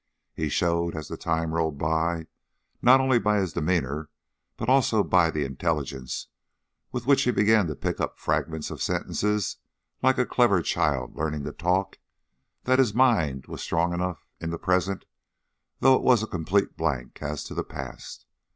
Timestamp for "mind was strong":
12.95-13.93